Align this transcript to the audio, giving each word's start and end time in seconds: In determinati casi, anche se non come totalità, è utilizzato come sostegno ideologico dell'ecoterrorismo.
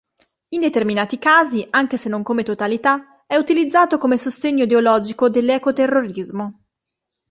In 0.55 0.61
determinati 0.61 1.19
casi, 1.19 1.63
anche 1.69 1.95
se 1.95 2.09
non 2.09 2.23
come 2.23 2.41
totalità, 2.41 3.23
è 3.27 3.35
utilizzato 3.35 3.99
come 3.99 4.17
sostegno 4.17 4.63
ideologico 4.63 5.29
dell'ecoterrorismo. 5.29 6.63